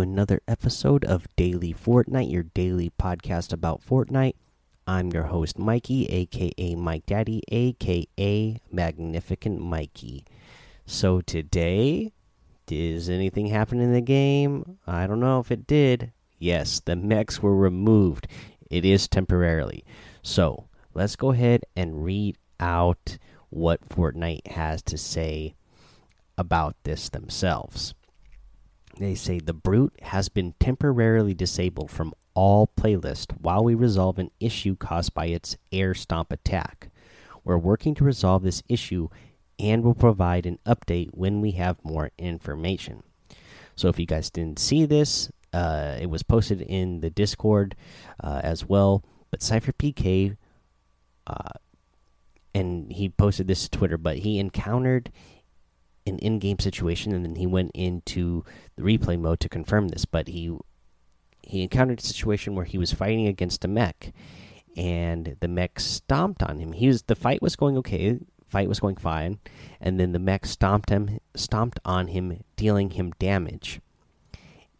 [0.00, 4.34] Another episode of Daily Fortnite, your daily podcast about Fortnite.
[4.86, 10.24] I'm your host, Mikey, aka Mike Daddy, aka Magnificent Mikey.
[10.84, 12.12] So, today,
[12.66, 14.78] does anything happen in the game?
[14.86, 16.12] I don't know if it did.
[16.38, 18.28] Yes, the mechs were removed.
[18.70, 19.84] It is temporarily.
[20.22, 23.16] So, let's go ahead and read out
[23.48, 25.54] what Fortnite has to say
[26.36, 27.94] about this themselves.
[28.98, 34.30] They say the brute has been temporarily disabled from all playlist while we resolve an
[34.40, 36.90] issue caused by its air stomp attack.
[37.44, 39.08] We're working to resolve this issue
[39.58, 43.02] and will provide an update when we have more information.
[43.74, 47.76] So if you guys didn't see this, uh, it was posted in the Discord
[48.22, 49.04] uh, as well.
[49.30, 50.36] But SypherPK,
[51.26, 51.48] uh,
[52.54, 55.10] and he posted this to Twitter, but he encountered
[56.06, 58.44] an in-game situation, and then he went into
[58.76, 60.04] the replay mode to confirm this.
[60.04, 60.56] But he
[61.42, 64.12] he encountered a situation where he was fighting against a mech,
[64.76, 66.72] and the mech stomped on him.
[66.72, 69.38] He was the fight was going okay, fight was going fine,
[69.80, 73.80] and then the mech stomped him, stomped on him, dealing him damage.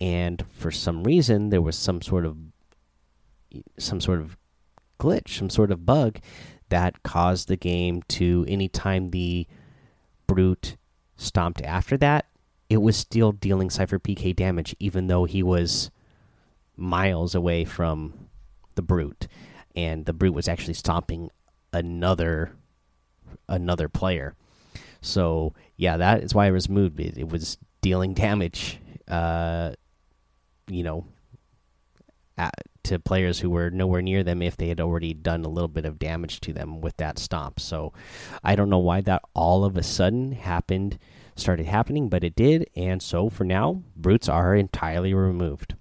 [0.00, 2.36] And for some reason, there was some sort of
[3.78, 4.36] some sort of
[4.98, 6.18] glitch, some sort of bug
[6.68, 9.46] that caused the game to anytime the
[10.26, 10.76] brute
[11.16, 12.26] stomped after that,
[12.68, 15.90] it was still dealing SypherPK damage, even though he was
[16.76, 18.28] miles away from
[18.74, 19.28] the brute,
[19.76, 21.30] and the brute was actually stomping
[21.72, 22.52] another
[23.48, 24.34] another player.
[25.00, 26.98] So yeah, that is why it was moved.
[27.00, 29.74] It, it was dealing damage, uh,
[30.68, 31.04] you know,
[32.38, 32.54] at,
[32.84, 35.84] to players who were nowhere near them if they had already done a little bit
[35.84, 37.60] of damage to them with that stomp.
[37.60, 37.92] So
[38.42, 40.98] I don't know why that all of a sudden happened,
[41.36, 42.68] started happening, but it did.
[42.76, 45.74] And so for now, brutes are entirely removed.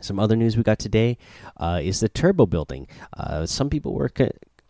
[0.00, 1.16] Some other news we got today
[1.56, 2.86] uh, is the turbo building.
[3.16, 4.10] Uh, some people were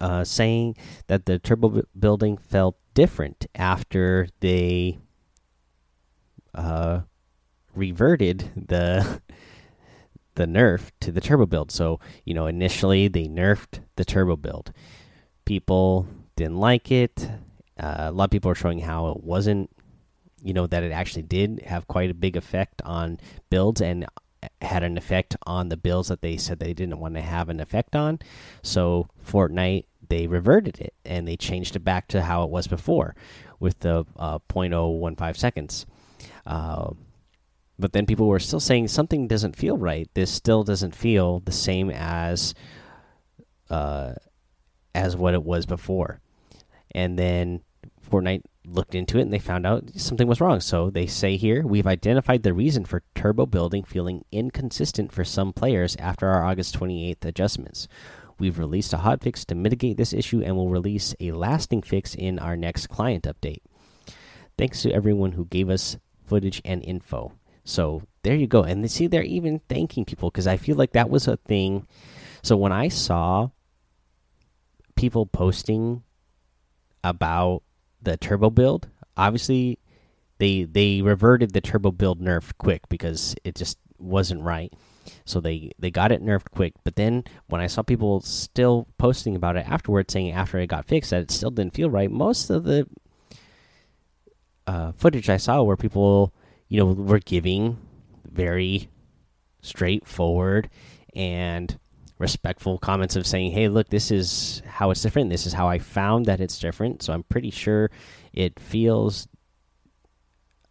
[0.00, 0.77] uh, saying
[1.09, 4.99] that the turbo building felt different after they
[6.55, 7.00] uh,
[7.75, 9.21] reverted the
[10.36, 11.72] the nerf to the turbo build.
[11.72, 14.72] So, you know, initially they nerfed the turbo build.
[15.44, 17.28] People didn't like it.
[17.78, 19.70] Uh, a lot of people are showing how it wasn't,
[20.42, 23.19] you know, that it actually did have quite a big effect on
[23.50, 24.06] builds and
[24.62, 27.60] had an effect on the builds that they said they didn't want to have an
[27.60, 28.19] effect on.
[28.62, 33.16] So, Fortnite, they reverted it and they changed it back to how it was before
[33.58, 35.86] with the uh, 0.015 seconds.
[36.46, 36.91] Uh,
[37.78, 40.09] but then people were still saying something doesn't feel right.
[40.14, 42.54] This still doesn't feel the same as
[43.70, 44.14] uh,
[44.94, 46.20] as what it was before.
[46.92, 47.60] And then
[48.10, 50.60] Fortnite looked into it and they found out something was wrong.
[50.60, 55.53] So they say here we've identified the reason for turbo building feeling inconsistent for some
[55.53, 57.88] players after our August 28th adjustments.
[58.38, 62.38] We've released a hotfix to mitigate this issue and will release a lasting fix in
[62.38, 63.62] our next client update.
[64.58, 67.32] Thanks to everyone who gave us footage and info.
[67.66, 68.62] So there you go.
[68.62, 71.87] And they, see, they're even thanking people because I feel like that was a thing.
[72.43, 73.50] So when I saw
[74.94, 76.05] people posting
[77.05, 77.62] about
[78.00, 79.78] the turbo build, obviously
[80.38, 84.72] they they reverted the turbo build nerf quick because it just wasn't right.
[85.25, 86.75] So they they got it nerfed quick.
[86.84, 90.87] But then when I saw people still posting about it afterwards, saying after it got
[90.87, 92.87] fixed that it still didn't feel right, most of the
[94.69, 96.32] uh, footage I saw where people
[96.69, 97.78] you know, we're giving
[98.31, 98.88] very
[99.62, 100.69] straightforward
[101.15, 101.78] and
[102.19, 105.31] respectful comments of saying, "Hey, look, this is how it's different.
[105.31, 107.90] This is how I found that it's different." So I'm pretty sure
[108.32, 109.29] it feels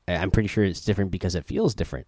[0.07, 2.07] I'm pretty sure it's different because it feels different.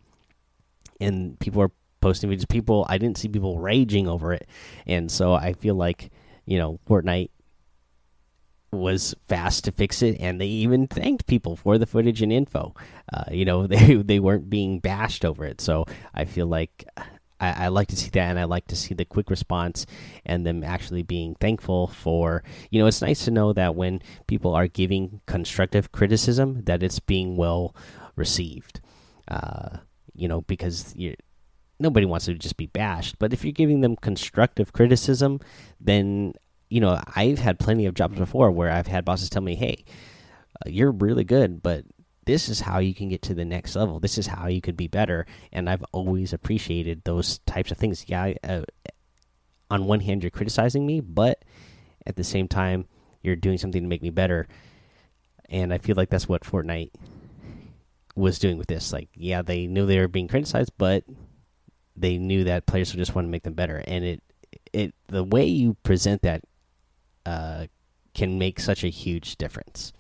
[0.99, 4.47] And people are posting videos people I didn't see people raging over it.
[4.85, 6.11] And so I feel like,
[6.45, 7.29] you know, Fortnite
[8.71, 12.75] was fast to fix it, and they even thanked people for the footage and info.
[13.11, 15.61] Uh, you know, they they weren't being bashed over it.
[15.61, 16.85] So I feel like
[17.39, 19.85] I, I, like to see that, and I like to see the quick response
[20.25, 22.43] and them actually being thankful for.
[22.71, 26.99] You know, it's nice to know that when people are giving constructive criticism, that it's
[26.99, 27.75] being well
[28.15, 28.81] received.
[29.27, 29.77] Uh,
[30.15, 30.95] you know, because
[31.79, 35.39] nobody wants to just be bashed, but if you're giving them constructive criticism,
[35.79, 36.33] then
[36.69, 39.85] you know, I've had plenty of jobs before where I've had bosses tell me, "Hey,
[40.65, 41.85] uh, you're really good, but
[42.25, 43.99] this is how you can get to the next level.
[43.99, 48.05] This is how you could be better." And I've always appreciated those types of things.
[48.07, 48.63] Yeah, uh,
[49.69, 51.43] on one hand, you're criticizing me, but
[52.05, 52.85] at the same time,
[53.21, 54.47] you're doing something to make me better.
[55.49, 56.91] And I feel like that's what Fortnite
[58.15, 58.91] was doing with this.
[58.91, 61.03] Like, yeah, they knew they were being criticized, but
[61.95, 63.83] they knew that players would just want to make them better.
[63.87, 64.23] And it,
[64.73, 66.43] it, the way you present that,
[67.27, 67.67] uh,
[68.13, 69.93] can make such a huge difference.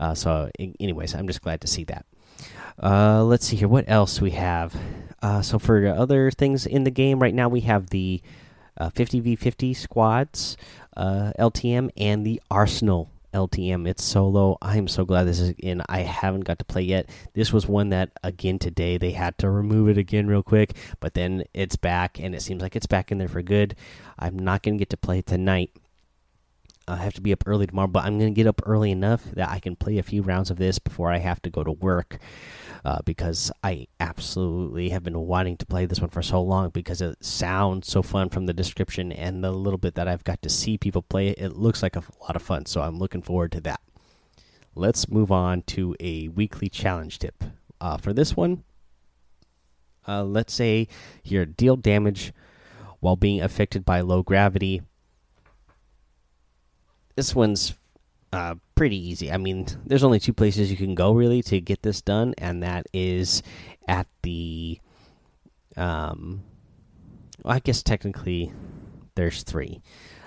[0.00, 2.04] Uh, so, anyways, I'm just glad to see that.
[2.82, 3.68] Uh, let's see here.
[3.68, 4.76] What else we have?
[5.22, 8.22] Uh, so for other things in the game right now, we have the
[8.80, 10.56] 50v50 uh, squads
[10.96, 13.86] uh, LTM and the Arsenal LTM.
[13.86, 14.56] It's solo.
[14.62, 15.82] I'm so glad this is in.
[15.88, 17.10] I haven't got to play yet.
[17.34, 21.14] This was one that again today they had to remove it again real quick, but
[21.14, 23.74] then it's back and it seems like it's back in there for good.
[24.18, 25.70] I'm not gonna get to play tonight.
[26.88, 29.50] I have to be up early tomorrow, but I'm gonna get up early enough that
[29.50, 32.18] I can play a few rounds of this before I have to go to work
[32.84, 37.02] uh, because I absolutely have been wanting to play this one for so long because
[37.02, 40.48] it sounds so fun from the description and the little bit that I've got to
[40.48, 41.38] see people play it.
[41.38, 43.80] It looks like a lot of fun, so I'm looking forward to that.
[44.74, 47.44] Let's move on to a weekly challenge tip.
[47.80, 48.64] Uh, for this one,
[50.06, 50.88] uh, let's say
[51.22, 52.32] you deal damage
[53.00, 54.82] while being affected by low gravity.
[57.18, 57.74] This one's
[58.32, 59.32] uh, pretty easy.
[59.32, 62.62] I mean, there's only two places you can go really to get this done, and
[62.62, 63.42] that is
[63.88, 64.78] at the.
[65.76, 66.44] Um,
[67.42, 68.52] well, I guess technically
[69.16, 69.82] there's three.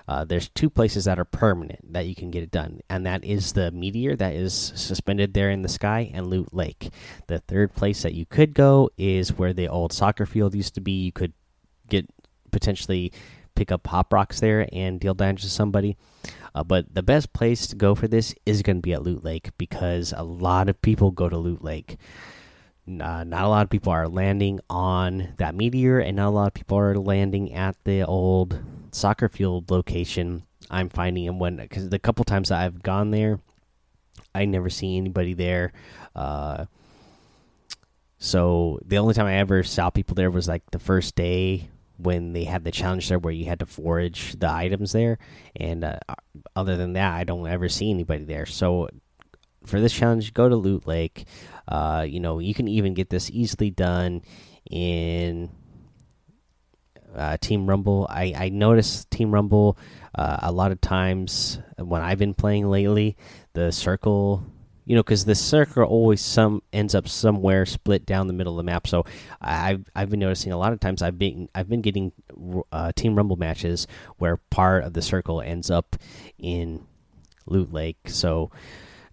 [0.06, 3.24] Uh, there's two places that are permanent that you can get it done, and that
[3.24, 6.90] is the meteor that is suspended there in the sky and Loot Lake.
[7.28, 10.82] The third place that you could go is where the old soccer field used to
[10.82, 10.92] be.
[10.92, 11.32] You could
[11.88, 12.06] get
[12.52, 13.14] potentially
[13.62, 15.96] pick up pop rocks there and deal damage to somebody.
[16.56, 19.24] Uh, but the best place to go for this is going to be at Loot
[19.24, 21.98] Lake because a lot of people go to Loot Lake.
[22.88, 26.48] Uh, not a lot of people are landing on that meteor, and not a lot
[26.48, 28.60] of people are landing at the old
[28.92, 30.42] soccer field location.
[30.72, 33.40] I'm finding and when because the couple times that I've gone there,
[34.34, 35.72] I never see anybody there.
[36.16, 36.66] Uh,
[38.18, 41.70] so the only time I ever saw people there was like the first day
[42.04, 45.18] when they had the challenge there where you had to forage the items there.
[45.56, 46.00] And uh,
[46.56, 48.46] other than that i don't ever see anybody there.
[48.46, 48.90] So
[49.66, 51.26] for this challenge go to loot lake.
[51.68, 54.22] Uh, you know you can even get this easily done
[54.70, 55.50] in
[57.16, 58.08] uh, team rumble.
[58.10, 59.78] I i notice team rumble
[60.16, 63.16] uh, a lot of times when i've been playing lately
[63.54, 64.46] the circle
[64.86, 68.58] you know, because the circle always some ends up somewhere split down the middle of
[68.58, 68.88] the map.
[68.88, 69.06] So
[69.40, 72.12] I've I've been noticing a lot of times I've been I've been getting
[72.72, 73.88] uh, Team Rumble matches
[74.18, 75.96] where part of the circle ends up
[76.40, 76.86] in
[77.46, 78.00] Loot Lake.
[78.08, 78.52] So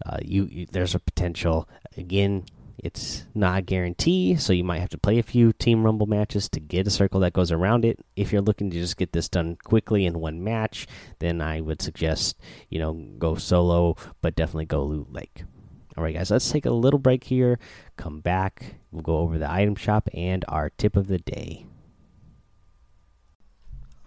[0.07, 2.45] uh, you, you there's a potential again.
[2.81, 6.49] It's not a guarantee, so you might have to play a few Team Rumble matches
[6.51, 7.99] to get a circle that goes around it.
[8.15, 10.87] If you're looking to just get this done quickly in one match,
[11.19, 12.39] then I would suggest
[12.71, 15.43] you know go solo, but definitely go Loot Lake.
[15.99, 17.59] All right, guys, let's take a little break here.
[17.97, 18.77] Come back.
[18.93, 21.67] We'll go over the item shop and our tip of the day.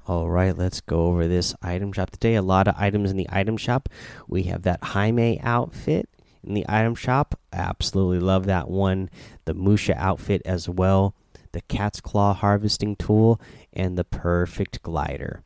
[0.07, 2.35] All right, let's go over this item shop today.
[2.35, 3.89] A lot of items in the item shop.
[4.25, 6.07] We have that Hime outfit
[6.45, 7.37] in the item shop.
[7.51, 9.09] Absolutely love that one.
[9.43, 11.13] The Musha outfit as well.
[11.51, 13.41] The Cat's Claw harvesting tool
[13.73, 15.43] and the Perfect glider.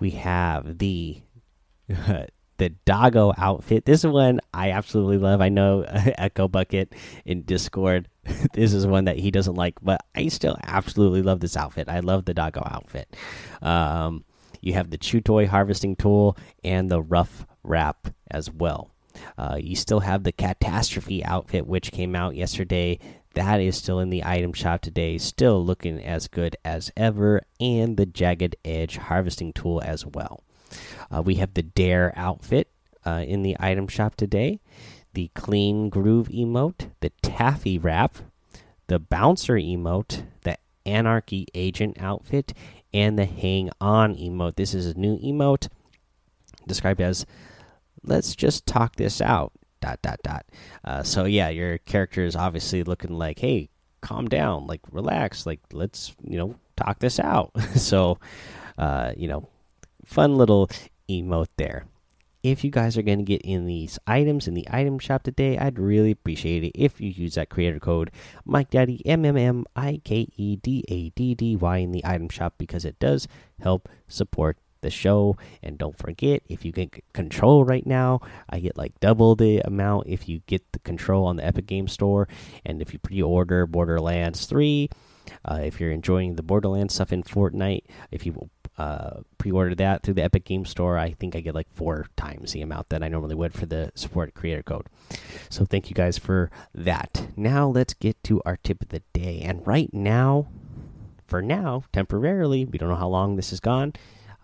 [0.00, 1.22] We have the
[2.08, 2.24] uh,
[2.58, 3.84] the doggo outfit.
[3.84, 5.40] This one I absolutely love.
[5.40, 6.92] I know Echo Bucket
[7.24, 8.08] in Discord.
[8.52, 11.88] this is one that he doesn't like, but I still absolutely love this outfit.
[11.88, 13.16] I love the doggo outfit.
[13.62, 14.24] Um,
[14.60, 18.90] you have the chew toy harvesting tool and the rough wrap as well.
[19.36, 22.98] Uh, you still have the catastrophe outfit, which came out yesterday.
[23.34, 27.96] That is still in the item shop today, still looking as good as ever, and
[27.96, 30.42] the jagged edge harvesting tool as well.
[31.10, 32.68] Uh, we have the Dare outfit
[33.04, 34.60] uh, in the item shop today,
[35.14, 38.16] the Clean Groove emote, the Taffy wrap,
[38.86, 42.52] the Bouncer emote, the Anarchy Agent outfit,
[42.92, 44.56] and the Hang On emote.
[44.56, 45.68] This is a new emote
[46.66, 47.26] described as
[48.04, 50.46] let's just talk this out dot dot dot.
[50.84, 53.68] Uh, so yeah your character is obviously looking like hey
[54.00, 57.50] calm down like relax like let's you know talk this out.
[57.76, 58.18] So
[58.76, 59.48] uh, you know
[60.08, 60.70] fun little
[61.08, 61.86] emote there.
[62.42, 65.58] If you guys are going to get in these items in the item shop today,
[65.58, 68.10] I'd really appreciate it if you use that creator code
[68.44, 72.04] Mike Daddy M M M I K E D A D D Y in the
[72.06, 73.28] item shop because it does
[73.60, 75.36] help support the show.
[75.62, 80.06] And don't forget, if you get control right now, I get like double the amount
[80.06, 82.28] if you get the control on the Epic Game Store.
[82.64, 84.88] And if you pre order Borderlands 3,
[85.44, 90.14] Uh, if you're enjoying the Borderlands stuff in Fortnite, if you uh, pre-order that through
[90.14, 93.08] the Epic Game Store, I think I get like four times the amount that I
[93.08, 94.86] normally would for the support creator code.
[95.50, 97.28] So thank you guys for that.
[97.36, 99.40] Now let's get to our tip of the day.
[99.40, 100.46] And right now,
[101.26, 103.94] for now, temporarily, we don't know how long this is gone.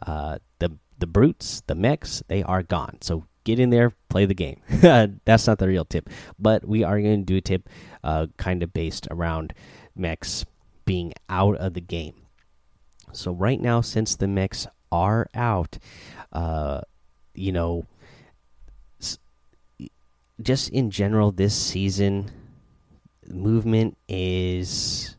[0.04, 2.98] Uh, the the brutes, the mechs, they are gone.
[3.00, 4.60] So get in there, play the game.
[5.24, 7.68] That's not the real tip, but we are going to do a tip,
[8.02, 9.54] uh, kind of based around
[9.96, 10.44] mechs
[10.84, 12.14] being out of the game.
[13.12, 15.78] So right now, since the mechs are out,
[16.32, 16.80] uh,
[17.34, 17.86] you know,
[20.42, 22.30] just in general, this season
[23.28, 25.16] movement is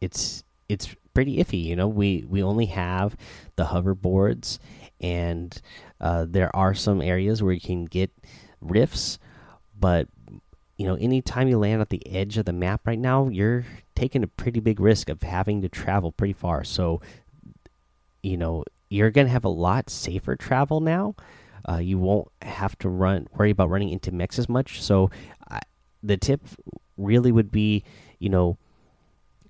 [0.00, 1.64] it's it's pretty iffy.
[1.64, 3.16] You know, we we only have
[3.56, 4.58] the hoverboards,
[5.00, 5.60] and
[6.00, 8.10] uh, there are some areas where you can get
[8.60, 9.18] rifts,
[9.78, 10.08] but
[10.76, 13.64] you know, anytime you land at the edge of the map right now, you're
[13.98, 16.62] taking a pretty big risk of having to travel pretty far.
[16.62, 17.00] So,
[18.22, 21.16] you know, you're gonna have a lot safer travel now.
[21.68, 24.80] Uh, you won't have to run worry about running into mechs as much.
[24.80, 25.10] So,
[25.50, 25.58] I,
[26.00, 26.42] the tip
[26.96, 27.82] really would be,
[28.20, 28.56] you know,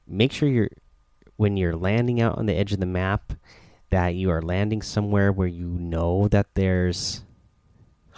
[0.07, 0.71] make sure you're
[1.37, 3.35] when you're landing out on the edge of the map
[3.91, 7.23] that you are landing somewhere where you know that there's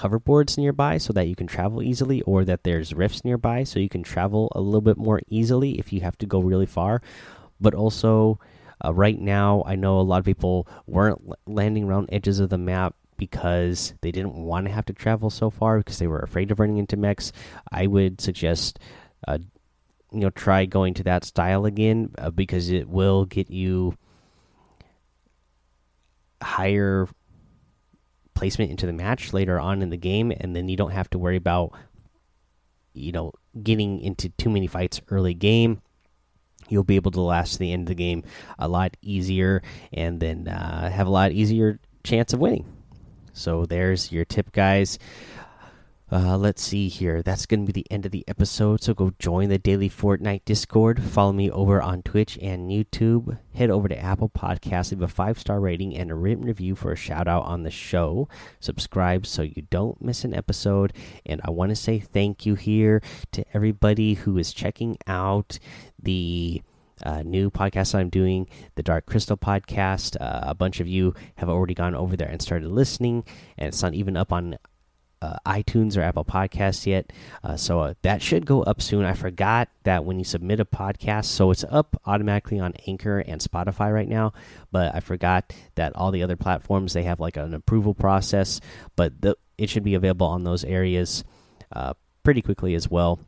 [0.01, 3.89] hoverboards nearby so that you can travel easily or that there's rifts nearby so you
[3.89, 7.03] can travel a little bit more easily if you have to go really far.
[7.61, 8.39] But also
[8.83, 12.57] uh, right now i know a lot of people weren't landing around edges of the
[12.57, 16.51] map because they didn't want to have to travel so far because they were afraid
[16.51, 17.33] of running into mechs.
[17.71, 18.79] I would suggest
[19.29, 19.39] uh,
[20.11, 23.95] you know try going to that style again uh, because it will get you
[26.43, 27.07] higher
[28.41, 31.19] placement into the match later on in the game and then you don't have to
[31.19, 31.73] worry about
[32.95, 35.83] you know getting into too many fights early game.
[36.71, 38.25] You'll be able to last to the end of the game
[38.59, 42.65] a lot easier and then uh, have a lot easier chance of winning.
[43.35, 44.99] So there's your tip guys
[46.13, 47.23] uh, let's see here.
[47.23, 48.83] That's going to be the end of the episode.
[48.83, 51.03] So go join the daily Fortnite Discord.
[51.03, 53.39] Follow me over on Twitch and YouTube.
[53.55, 56.91] Head over to Apple Podcasts, leave a five star rating and a written review for
[56.91, 58.29] a shout out on the show.
[58.59, 60.93] Subscribe so you don't miss an episode.
[61.25, 63.03] And I want to say thank you here
[63.33, 65.61] to everybody who is checking out
[66.03, 66.63] the
[67.05, 70.17] uh, new podcast I'm doing, the Dark Crystal podcast.
[70.21, 73.25] Uh, a bunch of you have already gone over there and started listening,
[73.57, 74.59] and it's not even up on
[75.23, 77.13] uh, iTunes or Apple Podcasts yet.
[77.45, 79.05] Uh, so uh, that should go up soon.
[79.05, 83.41] I forgot that when you submit a podcast, so it's up automatically on Anchor and
[83.41, 84.33] Spotify right now.
[84.73, 88.61] But I forgot that all the other platforms they have like an approval process,
[88.97, 91.25] but the, it should be available on those areas
[91.73, 93.21] uh, pretty quickly as well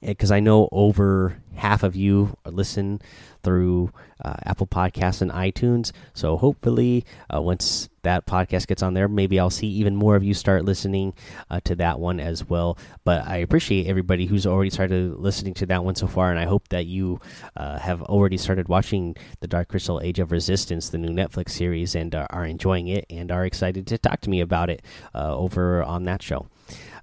[0.00, 3.00] because I know over half of you listen
[3.42, 3.90] through
[4.22, 5.92] uh, Apple Podcasts and iTunes.
[6.12, 7.04] So hopefully,
[7.34, 10.64] uh, once that podcast gets on there, maybe I'll see even more of you start
[10.64, 11.14] listening
[11.50, 12.78] uh, to that one as well.
[13.04, 16.46] But I appreciate everybody who's already started listening to that one so far, and I
[16.46, 17.20] hope that you
[17.56, 21.94] uh, have already started watching the Dark Crystal Age of Resistance, the new Netflix series,
[21.94, 24.82] and uh, are enjoying it and are excited to talk to me about it
[25.14, 26.46] uh, over on that show.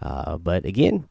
[0.01, 1.08] but again,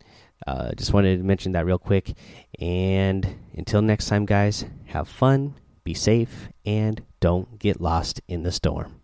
[0.46, 2.12] uh, just wanted to mention that real quick.
[2.58, 5.54] And until next time, guys, have fun,
[5.84, 8.99] be safe, and don't get lost in the storm.